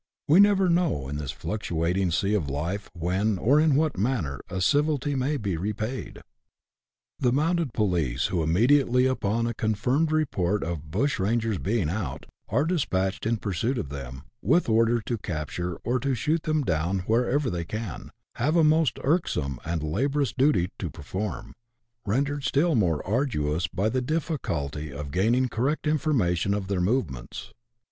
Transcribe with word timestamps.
We 0.27 0.39
never 0.39 0.67
know, 0.67 1.07
in 1.07 1.17
this 1.17 1.29
fluctuating 1.29 2.09
sea 2.09 2.33
of 2.33 2.49
life, 2.49 2.89
when, 2.95 3.37
or 3.37 3.59
in 3.59 3.75
what 3.75 3.99
manner, 3.99 4.39
a 4.49 4.59
civility 4.59 5.13
may 5.13 5.37
be 5.37 5.57
repaid. 5.57 6.21
The 7.19 7.31
mounted 7.31 7.71
police, 7.71 8.25
who, 8.25 8.41
immediately 8.41 9.05
upon 9.05 9.45
a 9.45 9.53
confirmed 9.53 10.11
report 10.11 10.63
of" 10.63 10.89
bushrangers 10.89 11.59
being 11.59 11.87
out," 11.87 12.25
are 12.49 12.65
despatched 12.65 13.27
in 13.27 13.37
pursuit 13.37 13.77
of 13.77 13.89
them, 13.89 14.23
with 14.41 14.67
orders 14.67 15.03
to 15.05 15.19
capture 15.19 15.75
or 15.83 16.01
shoot 16.15 16.41
them 16.41 16.63
down 16.63 17.01
wherever 17.01 17.51
they 17.51 17.63
can, 17.63 18.09
have 18.37 18.55
a 18.55 18.63
most 18.63 18.97
irksome 19.03 19.59
and 19.63 19.83
laborious 19.83 20.33
duty 20.33 20.71
to 20.79 20.89
perform, 20.89 21.53
rendered 22.07 22.43
still 22.43 22.73
more 22.73 23.05
arduous 23.05 23.67
by 23.67 23.87
the 23.87 24.01
difficulty 24.01 24.91
of 24.91 25.11
gaining 25.11 25.47
correct 25.47 25.85
information 25.85 26.55
of 26.55 26.69
their 26.69 26.81
movements. 26.81 27.53